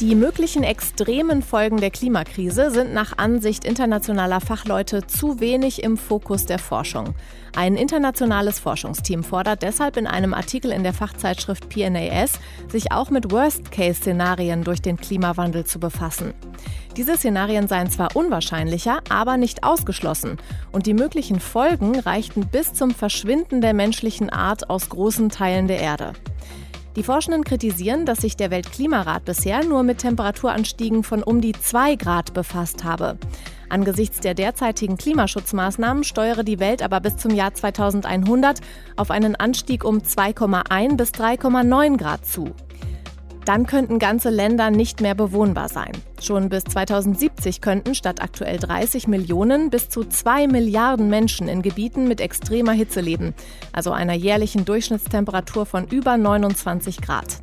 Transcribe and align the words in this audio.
Die 0.00 0.16
möglichen 0.16 0.64
extremen 0.64 1.40
Folgen 1.40 1.76
der 1.76 1.92
Klimakrise 1.92 2.72
sind 2.72 2.92
nach 2.92 3.16
Ansicht 3.16 3.64
internationaler 3.64 4.40
Fachleute 4.40 5.06
zu 5.06 5.38
wenig 5.38 5.84
im 5.84 5.96
Fokus 5.96 6.46
der 6.46 6.58
Forschung. 6.58 7.14
Ein 7.54 7.76
internationales 7.76 8.58
Forschungsteam 8.58 9.22
fordert 9.22 9.62
deshalb 9.62 9.96
in 9.96 10.08
einem 10.08 10.34
Artikel 10.34 10.72
in 10.72 10.82
der 10.82 10.94
Fachzeitschrift 10.94 11.68
PNAS, 11.68 12.40
sich 12.68 12.90
auch 12.90 13.10
mit 13.10 13.30
Worst-Case-Szenarien 13.30 14.64
durch 14.64 14.82
den 14.82 14.96
Klimawandel 14.96 15.64
zu 15.64 15.78
befassen. 15.78 16.34
Diese 16.96 17.16
Szenarien 17.16 17.68
seien 17.68 17.88
zwar 17.88 18.16
unwahrscheinlicher, 18.16 18.98
aber 19.08 19.36
nicht 19.36 19.62
ausgeschlossen. 19.62 20.38
Und 20.72 20.86
die 20.86 20.94
möglichen 20.94 21.38
Folgen 21.38 22.00
reichten 22.00 22.48
bis 22.48 22.72
zum 22.72 22.90
Verschwinden 22.90 23.60
der 23.60 23.74
menschlichen 23.74 24.28
Art 24.28 24.68
aus 24.70 24.88
großen 24.88 25.28
Teilen 25.28 25.68
der 25.68 25.78
Erde. 25.78 26.14
Die 26.96 27.02
Forschenden 27.02 27.42
kritisieren, 27.42 28.06
dass 28.06 28.18
sich 28.18 28.36
der 28.36 28.52
Weltklimarat 28.52 29.24
bisher 29.24 29.64
nur 29.64 29.82
mit 29.82 29.98
Temperaturanstiegen 29.98 31.02
von 31.02 31.24
um 31.24 31.40
die 31.40 31.52
2 31.52 31.96
Grad 31.96 32.34
befasst 32.34 32.84
habe. 32.84 33.18
Angesichts 33.68 34.20
der 34.20 34.34
derzeitigen 34.34 34.96
Klimaschutzmaßnahmen 34.96 36.04
steuere 36.04 36.44
die 36.44 36.60
Welt 36.60 36.82
aber 36.82 37.00
bis 37.00 37.16
zum 37.16 37.34
Jahr 37.34 37.52
2100 37.52 38.60
auf 38.94 39.10
einen 39.10 39.34
Anstieg 39.34 39.84
um 39.84 39.98
2,1 39.98 40.96
bis 40.96 41.10
3,9 41.10 41.96
Grad 41.96 42.24
zu. 42.24 42.54
Dann 43.44 43.66
könnten 43.66 43.98
ganze 43.98 44.30
Länder 44.30 44.70
nicht 44.70 45.02
mehr 45.02 45.14
bewohnbar 45.14 45.68
sein. 45.68 45.92
Schon 46.20 46.48
bis 46.48 46.64
2070 46.64 47.60
könnten 47.60 47.94
statt 47.94 48.22
aktuell 48.22 48.58
30 48.58 49.06
Millionen 49.06 49.68
bis 49.68 49.90
zu 49.90 50.04
2 50.04 50.46
Milliarden 50.48 51.10
Menschen 51.10 51.48
in 51.48 51.60
Gebieten 51.60 52.08
mit 52.08 52.22
extremer 52.22 52.72
Hitze 52.72 53.02
leben, 53.02 53.34
also 53.72 53.92
einer 53.92 54.14
jährlichen 54.14 54.64
Durchschnittstemperatur 54.64 55.66
von 55.66 55.86
über 55.88 56.16
29 56.16 57.02
Grad. 57.02 57.42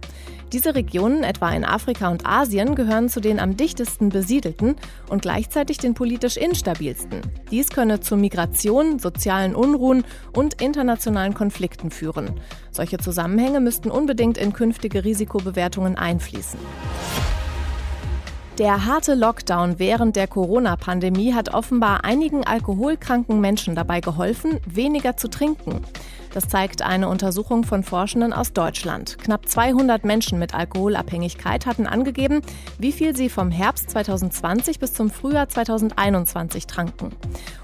Diese 0.54 0.76
Regionen, 0.76 1.24
etwa 1.24 1.50
in 1.52 1.64
Afrika 1.64 2.10
und 2.10 2.26
Asien, 2.26 2.76
gehören 2.76 3.08
zu 3.08 3.22
den 3.22 3.40
am 3.40 3.56
dichtesten 3.56 4.10
besiedelten 4.10 4.76
und 5.08 5.22
gleichzeitig 5.22 5.78
den 5.78 5.94
politisch 5.94 6.36
instabilsten. 6.36 7.22
Dies 7.52 7.70
könne 7.70 8.02
zu 8.02 8.18
Migration, 8.18 9.00
sozialen 9.00 9.56
Unruhen 9.56 10.04
und 10.34 10.62
internationalen 10.62 11.34
Konflikten 11.34 11.90
führen. 11.90 12.32
Solche 12.72 12.98
Zusammenhänge 12.98 13.62
müssten 13.62 13.90
unbedingt 13.90 14.38
in 14.38 14.52
künftige 14.52 15.06
Risikobewertungen 15.06 15.98
einfließen. 15.98 16.60
Der 18.62 18.86
harte 18.86 19.16
Lockdown 19.16 19.80
während 19.80 20.16
der 20.16 20.28
Corona-Pandemie 20.28 21.34
hat 21.34 21.52
offenbar 21.52 22.04
einigen 22.04 22.46
alkoholkranken 22.46 23.42
Menschen 23.42 23.74
dabei 23.74 24.02
geholfen, 24.02 24.60
weniger 24.68 25.18
zu 25.18 25.32
trinken. 25.32 25.84
Das 26.36 26.48
zeigt 26.48 26.84
eine 26.84 27.10
Untersuchung 27.10 27.64
von 27.64 27.82
Forschenden 27.82 28.34
aus 28.34 28.54
Deutschland. 28.54 29.18
Knapp 29.18 29.50
200 29.50 30.06
Menschen 30.06 30.38
mit 30.38 30.54
Alkoholabhängigkeit 30.54 31.66
hatten 31.66 31.88
angegeben, 31.88 32.44
wie 32.78 32.92
viel 32.92 33.16
sie 33.16 33.30
vom 33.30 33.50
Herbst 33.50 33.90
2020 33.90 34.78
bis 34.78 34.94
zum 34.94 35.10
Frühjahr 35.10 35.50
2021 35.50 36.68
tranken. 36.68 37.10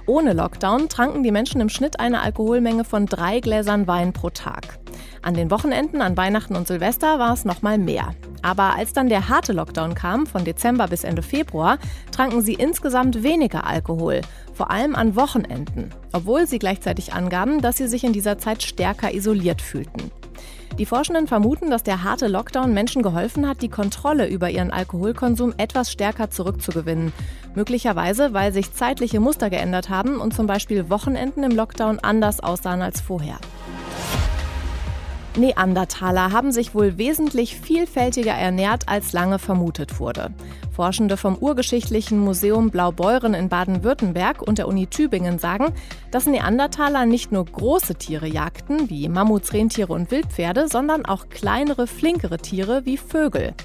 Ohne 0.07 0.31
Lockdown 0.31 0.87
tranken 0.87 1.21
die 1.21 1.33
Menschen 1.33 1.59
im 1.59 1.67
Schnitt 1.67 1.99
eine 1.99 2.21
Alkoholmenge 2.21 2.85
von 2.85 3.07
drei 3.07 3.41
Gläsern 3.41 3.87
Wein 3.87 4.13
pro 4.13 4.29
Tag. 4.29 4.79
An 5.21 5.33
den 5.33 5.51
Wochenenden 5.51 6.01
an 6.01 6.15
Weihnachten 6.15 6.55
und 6.55 6.65
Silvester 6.65 7.19
war 7.19 7.33
es 7.33 7.43
noch 7.43 7.61
mal 7.61 7.77
mehr. 7.77 8.15
Aber 8.41 8.73
als 8.75 8.93
dann 8.93 9.09
der 9.09 9.27
harte 9.27 9.51
Lockdown 9.51 9.95
kam, 9.95 10.25
von 10.25 10.45
Dezember 10.45 10.87
bis 10.87 11.03
Ende 11.03 11.23
Februar, 11.23 11.77
tranken 12.11 12.41
sie 12.41 12.53
insgesamt 12.53 13.21
weniger 13.21 13.67
Alkohol, 13.67 14.21
vor 14.53 14.71
allem 14.71 14.95
an 14.95 15.17
Wochenenden, 15.17 15.89
obwohl 16.13 16.47
sie 16.47 16.59
gleichzeitig 16.59 17.11
angaben, 17.11 17.61
dass 17.61 17.75
sie 17.75 17.89
sich 17.89 18.05
in 18.05 18.13
dieser 18.13 18.37
Zeit 18.37 18.63
stärker 18.63 19.13
isoliert 19.13 19.61
fühlten. 19.61 20.09
Die 20.77 20.85
Forschenden 20.85 21.25
vermuten, 21.25 21.71
dass 21.71 21.81
der 21.81 22.03
harte 22.03 22.27
Lockdown 22.27 22.71
Menschen 22.71 23.01
geholfen 23.01 23.47
hat, 23.47 23.63
die 23.63 23.69
Kontrolle 23.69 24.27
über 24.27 24.51
ihren 24.51 24.69
Alkoholkonsum 24.69 25.55
etwas 25.57 25.91
stärker 25.91 26.29
zurückzugewinnen. 26.29 27.13
Möglicherweise, 27.55 28.33
weil 28.33 28.53
sich 28.53 28.71
zeitliche 28.73 29.19
Muster 29.19 29.49
geändert 29.49 29.89
haben 29.89 30.21
und 30.21 30.35
zum 30.35 30.45
Beispiel 30.45 30.91
Wochenenden 30.91 31.43
im 31.43 31.51
Lockdown 31.51 31.97
anders 31.97 32.41
aussahen 32.41 32.83
als 32.83 33.01
vorher. 33.01 33.39
Neandertaler 35.35 36.31
haben 36.31 36.51
sich 36.51 36.75
wohl 36.75 36.99
wesentlich 36.99 37.59
vielfältiger 37.59 38.33
ernährt, 38.33 38.87
als 38.87 39.13
lange 39.13 39.39
vermutet 39.39 39.99
wurde. 39.99 40.31
Forschende 40.77 41.17
vom 41.17 41.35
Urgeschichtlichen 41.39 42.19
Museum 42.19 42.69
Blaubeuren 42.69 43.33
in 43.33 43.49
Baden-Württemberg 43.49 44.43
und 44.43 44.59
der 44.59 44.67
Uni 44.67 44.85
Tübingen 44.85 45.39
sagen, 45.39 45.73
dass 46.11 46.27
Neandertaler 46.27 47.07
nicht 47.07 47.31
nur 47.31 47.45
große 47.45 47.95
Tiere 47.95 48.27
jagten, 48.27 48.87
wie 48.87 49.09
Mammuts, 49.09 49.53
Rentiere 49.53 49.91
und 49.91 50.11
Wildpferde, 50.11 50.67
sondern 50.67 51.03
auch 51.07 51.29
kleinere, 51.29 51.87
flinkere 51.87 52.37
Tiere 52.37 52.85
wie 52.85 52.97
Vögel. 52.97 53.55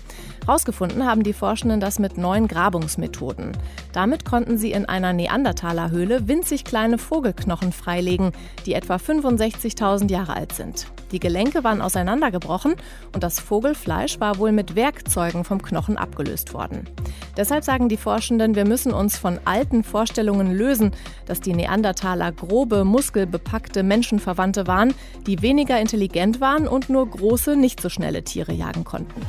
Herausgefunden 0.46 1.06
haben 1.06 1.22
die 1.22 1.34
Forschenden 1.34 1.80
das 1.80 1.98
mit 1.98 2.16
neuen 2.16 2.48
Grabungsmethoden. 2.48 3.52
Damit 3.92 4.24
konnten 4.24 4.56
sie 4.56 4.72
in 4.72 4.86
einer 4.86 5.12
Neandertalerhöhle 5.12 6.26
winzig 6.28 6.64
kleine 6.64 6.98
Vogelknochen 6.98 7.72
freilegen, 7.72 8.32
die 8.64 8.72
etwa 8.72 8.96
65.000 8.96 10.10
Jahre 10.10 10.34
alt 10.34 10.52
sind. 10.52 10.86
Die 11.12 11.20
Gelenke 11.20 11.62
waren 11.62 11.82
auseinandergebrochen 11.82 12.74
und 13.14 13.22
das 13.22 13.38
Vogelfleisch 13.38 14.18
war 14.18 14.38
wohl 14.38 14.50
mit 14.50 14.74
Werkzeugen 14.74 15.44
vom 15.44 15.62
Knochen 15.62 15.96
abgelöst 15.96 16.54
worden. 16.54 16.88
Deshalb 17.36 17.64
sagen 17.64 17.88
die 17.88 17.96
Forschenden, 17.96 18.54
wir 18.54 18.66
müssen 18.66 18.92
uns 18.92 19.16
von 19.16 19.38
alten 19.44 19.84
Vorstellungen 19.84 20.52
lösen, 20.52 20.92
dass 21.26 21.40
die 21.40 21.54
Neandertaler 21.54 22.32
grobe, 22.32 22.84
muskelbepackte 22.84 23.82
Menschenverwandte 23.82 24.66
waren, 24.66 24.94
die 25.26 25.42
weniger 25.42 25.80
intelligent 25.80 26.40
waren 26.40 26.68
und 26.68 26.90
nur 26.90 27.08
große, 27.08 27.56
nicht 27.56 27.80
so 27.80 27.88
schnelle 27.88 28.22
Tiere 28.22 28.52
jagen 28.52 28.84
konnten. 28.84 29.20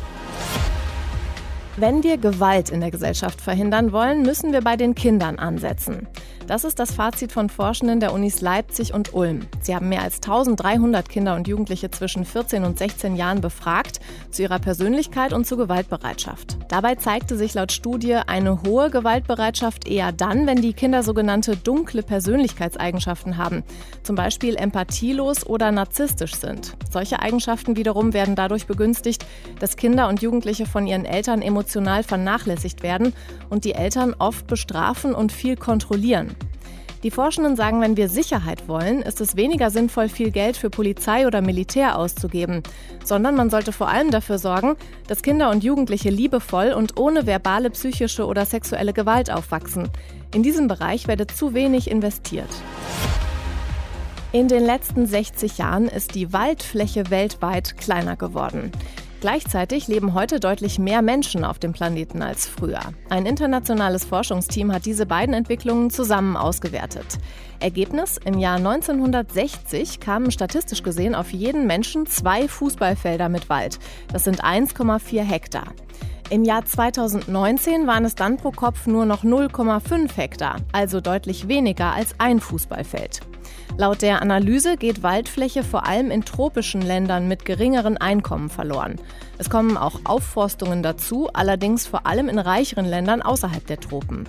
Wenn 1.75 2.03
wir 2.03 2.17
Gewalt 2.17 2.69
in 2.69 2.81
der 2.81 2.91
Gesellschaft 2.91 3.41
verhindern 3.41 3.91
wollen, 3.91 4.21
müssen 4.21 4.53
wir 4.53 4.61
bei 4.61 4.75
den 4.75 4.93
Kindern 4.93 5.39
ansetzen. 5.39 6.07
Das 6.45 6.65
ist 6.65 6.77
das 6.77 6.91
Fazit 6.91 7.31
von 7.31 7.49
Forschenden 7.49 7.99
der 8.01 8.13
Unis 8.13 8.41
Leipzig 8.41 8.93
und 8.93 9.13
Ulm. 9.13 9.47
Sie 9.61 9.73
haben 9.73 9.89
mehr 9.89 10.01
als 10.01 10.15
1300 10.15 11.07
Kinder 11.07 11.35
und 11.35 11.47
Jugendliche 11.47 11.89
zwischen 11.89 12.25
14 12.25 12.65
und 12.65 12.77
16 12.77 13.15
Jahren 13.15 13.39
befragt 13.39 14.01
zu 14.29 14.41
ihrer 14.41 14.59
Persönlichkeit 14.59 15.31
und 15.31 15.47
zur 15.47 15.57
Gewaltbereitschaft. 15.57 16.57
Dabei 16.67 16.95
zeigte 16.95 17.37
sich 17.37 17.53
laut 17.53 17.71
Studie 17.71 18.15
eine 18.15 18.61
hohe 18.63 18.89
Gewaltbereitschaft 18.89 19.87
eher 19.87 20.11
dann, 20.11 20.45
wenn 20.45 20.61
die 20.61 20.73
Kinder 20.73 21.01
sogenannte 21.01 21.55
dunkle 21.55 22.03
Persönlichkeitseigenschaften 22.03 23.37
haben, 23.37 23.63
zum 24.03 24.15
Beispiel 24.15 24.55
empathielos 24.55 25.47
oder 25.47 25.71
narzisstisch 25.71 26.35
sind. 26.35 26.75
Solche 26.91 27.21
Eigenschaften 27.21 27.77
wiederum 27.77 28.13
werden 28.13 28.35
dadurch 28.35 28.67
begünstigt, 28.67 29.25
dass 29.59 29.77
Kinder 29.77 30.09
und 30.09 30.21
Jugendliche 30.21 30.65
von 30.65 30.87
ihren 30.87 31.05
Eltern 31.05 31.41
emotional 31.63 32.03
vernachlässigt 32.03 32.83
werden 32.83 33.13
und 33.49 33.63
die 33.63 33.73
Eltern 33.73 34.13
oft 34.19 34.47
bestrafen 34.47 35.15
und 35.15 35.31
viel 35.31 35.55
kontrollieren. 35.55 36.35
Die 37.03 37.11
Forschenden 37.11 37.55
sagen, 37.55 37.81
wenn 37.81 37.97
wir 37.97 38.07
Sicherheit 38.07 38.67
wollen, 38.67 39.01
ist 39.01 39.19
es 39.19 39.35
weniger 39.35 39.69
sinnvoll, 39.69 40.07
viel 40.07 40.31
Geld 40.31 40.55
für 40.55 40.69
Polizei 40.69 41.27
oder 41.27 41.41
Militär 41.41 41.97
auszugeben, 41.97 42.63
sondern 43.03 43.35
man 43.35 43.49
sollte 43.49 43.71
vor 43.73 43.89
allem 43.89 44.11
dafür 44.11 44.39
sorgen, 44.39 44.75
dass 45.07 45.21
Kinder 45.21 45.49
und 45.49 45.63
Jugendliche 45.63 46.09
liebevoll 46.09 46.71
und 46.71 46.97
ohne 46.97 47.25
verbale, 47.25 47.69
psychische 47.71 48.25
oder 48.25 48.45
sexuelle 48.45 48.93
Gewalt 48.93 49.31
aufwachsen. 49.31 49.89
In 50.33 50.43
diesem 50.43 50.67
Bereich 50.67 51.07
werde 51.07 51.27
zu 51.27 51.53
wenig 51.53 51.89
investiert. 51.89 52.49
In 54.31 54.47
den 54.47 54.65
letzten 54.65 55.05
60 55.05 55.57
Jahren 55.59 55.87
ist 55.87 56.15
die 56.15 56.33
Waldfläche 56.33 57.09
weltweit 57.09 57.77
kleiner 57.77 58.15
geworden. 58.15 58.71
Gleichzeitig 59.23 59.87
leben 59.87 60.13
heute 60.15 60.41
deutlich 60.41 60.79
mehr 60.79 61.01
Menschen 61.01 61.45
auf 61.45 61.57
dem 61.57 61.71
Planeten 61.71 62.21
als 62.21 62.45
früher. 62.45 62.81
Ein 63.09 63.25
internationales 63.25 64.03
Forschungsteam 64.03 64.73
hat 64.73 64.85
diese 64.85 65.05
beiden 65.05 65.33
Entwicklungen 65.33 65.91
zusammen 65.91 66.35
ausgewertet. 66.35 67.05
Ergebnis: 67.61 68.19
Im 68.25 68.37
Jahr 68.37 68.57
1960 68.57 70.01
kamen 70.01 70.29
statistisch 70.29 70.83
gesehen 70.83 71.15
auf 71.15 71.31
jeden 71.31 71.67
Menschen 71.67 72.05
zwei 72.05 72.49
Fußballfelder 72.49 73.29
mit 73.29 73.47
Wald. 73.47 73.79
Das 74.11 74.25
sind 74.25 74.43
1,4 74.43 75.21
Hektar. 75.21 75.67
Im 76.29 76.43
Jahr 76.43 76.65
2019 76.65 77.87
waren 77.87 78.03
es 78.03 78.15
dann 78.15 78.35
pro 78.35 78.51
Kopf 78.51 78.87
nur 78.87 79.05
noch 79.05 79.23
0,5 79.23 80.17
Hektar, 80.17 80.57
also 80.73 80.99
deutlich 80.99 81.47
weniger 81.47 81.93
als 81.93 82.13
ein 82.17 82.41
Fußballfeld. 82.41 83.21
Laut 83.77 84.01
der 84.01 84.21
Analyse 84.21 84.77
geht 84.77 85.03
Waldfläche 85.03 85.63
vor 85.63 85.85
allem 85.85 86.11
in 86.11 86.25
tropischen 86.25 86.81
Ländern 86.81 87.27
mit 87.27 87.45
geringeren 87.45 87.97
Einkommen 87.97 88.49
verloren. 88.49 88.95
Es 89.37 89.49
kommen 89.49 89.77
auch 89.77 90.01
Aufforstungen 90.05 90.83
dazu, 90.83 91.29
allerdings 91.33 91.87
vor 91.87 92.05
allem 92.05 92.29
in 92.29 92.39
reicheren 92.39 92.85
Ländern 92.85 93.21
außerhalb 93.21 93.65
der 93.65 93.79
Tropen. 93.79 94.27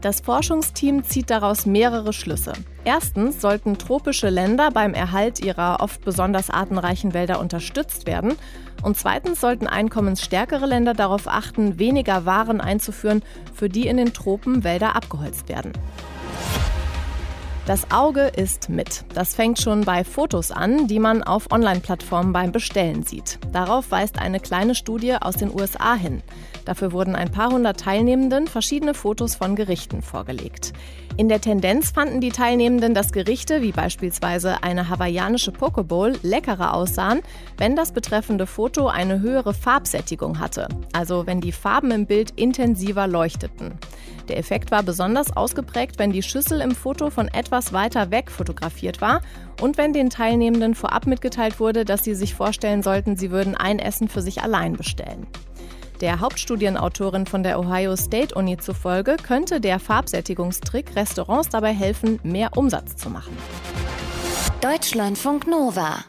Das 0.00 0.20
Forschungsteam 0.20 1.04
zieht 1.04 1.28
daraus 1.28 1.66
mehrere 1.66 2.14
Schlüsse. 2.14 2.54
Erstens 2.84 3.42
sollten 3.42 3.76
tropische 3.76 4.30
Länder 4.30 4.70
beim 4.70 4.94
Erhalt 4.94 5.44
ihrer 5.44 5.80
oft 5.80 6.02
besonders 6.04 6.48
artenreichen 6.48 7.12
Wälder 7.12 7.38
unterstützt 7.38 8.06
werden. 8.06 8.36
Und 8.82 8.96
zweitens 8.96 9.42
sollten 9.42 9.66
einkommensstärkere 9.66 10.64
Länder 10.64 10.94
darauf 10.94 11.28
achten, 11.28 11.78
weniger 11.78 12.24
Waren 12.24 12.62
einzuführen, 12.62 13.22
für 13.52 13.68
die 13.68 13.86
in 13.86 13.98
den 13.98 14.14
Tropen 14.14 14.64
Wälder 14.64 14.96
abgeholzt 14.96 15.50
werden. 15.50 15.72
Das 17.70 17.88
Auge 17.92 18.22
ist 18.22 18.68
mit. 18.68 19.04
Das 19.14 19.36
fängt 19.36 19.60
schon 19.60 19.82
bei 19.82 20.02
Fotos 20.02 20.50
an, 20.50 20.88
die 20.88 20.98
man 20.98 21.22
auf 21.22 21.52
Online-Plattformen 21.52 22.32
beim 22.32 22.50
Bestellen 22.50 23.04
sieht. 23.04 23.38
Darauf 23.52 23.92
weist 23.92 24.18
eine 24.18 24.40
kleine 24.40 24.74
Studie 24.74 25.14
aus 25.14 25.36
den 25.36 25.54
USA 25.54 25.94
hin. 25.94 26.20
Dafür 26.64 26.90
wurden 26.90 27.14
ein 27.14 27.30
paar 27.30 27.52
hundert 27.52 27.78
Teilnehmenden 27.78 28.48
verschiedene 28.48 28.92
Fotos 28.92 29.36
von 29.36 29.54
Gerichten 29.54 30.02
vorgelegt. 30.02 30.72
In 31.20 31.28
der 31.28 31.42
Tendenz 31.42 31.90
fanden 31.90 32.22
die 32.22 32.30
Teilnehmenden, 32.30 32.94
dass 32.94 33.12
Gerichte 33.12 33.60
wie 33.60 33.72
beispielsweise 33.72 34.62
eine 34.62 34.88
hawaiianische 34.88 35.52
Pokeball 35.52 36.16
leckerer 36.22 36.72
aussahen, 36.72 37.20
wenn 37.58 37.76
das 37.76 37.92
betreffende 37.92 38.46
Foto 38.46 38.88
eine 38.88 39.20
höhere 39.20 39.52
Farbsättigung 39.52 40.38
hatte, 40.38 40.66
also 40.94 41.26
wenn 41.26 41.42
die 41.42 41.52
Farben 41.52 41.90
im 41.90 42.06
Bild 42.06 42.30
intensiver 42.36 43.06
leuchteten. 43.06 43.74
Der 44.30 44.38
Effekt 44.38 44.70
war 44.70 44.82
besonders 44.82 45.36
ausgeprägt, 45.36 45.98
wenn 45.98 46.10
die 46.10 46.22
Schüssel 46.22 46.62
im 46.62 46.70
Foto 46.70 47.10
von 47.10 47.28
etwas 47.28 47.74
weiter 47.74 48.10
weg 48.10 48.30
fotografiert 48.30 49.02
war 49.02 49.20
und 49.60 49.76
wenn 49.76 49.92
den 49.92 50.08
Teilnehmenden 50.08 50.74
vorab 50.74 51.06
mitgeteilt 51.06 51.60
wurde, 51.60 51.84
dass 51.84 52.02
sie 52.02 52.14
sich 52.14 52.34
vorstellen 52.34 52.82
sollten, 52.82 53.18
sie 53.18 53.30
würden 53.30 53.54
ein 53.54 53.78
Essen 53.78 54.08
für 54.08 54.22
sich 54.22 54.40
allein 54.40 54.72
bestellen. 54.72 55.26
Der 56.00 56.20
Hauptstudienautorin 56.20 57.26
von 57.26 57.42
der 57.42 57.60
Ohio 57.60 57.94
State 57.94 58.34
Uni 58.34 58.56
zufolge 58.56 59.16
könnte 59.16 59.60
der 59.60 59.78
Farbsättigungstrick 59.78 60.96
Restaurants 60.96 61.50
dabei 61.50 61.74
helfen, 61.74 62.18
mehr 62.22 62.56
Umsatz 62.56 62.96
zu 62.96 63.10
machen. 63.10 63.36
Deutschlandfunk 64.62 65.46
Nova 65.46 66.04